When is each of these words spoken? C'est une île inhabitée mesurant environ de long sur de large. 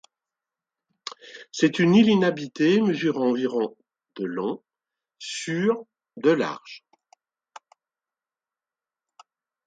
C'est 1.51 1.77
une 1.77 1.93
île 1.93 2.07
inhabitée 2.09 2.81
mesurant 2.81 3.29
environ 3.29 3.77
de 4.15 4.25
long 4.25 4.63
sur 5.19 5.85
de 6.17 6.31
large. 6.31 6.83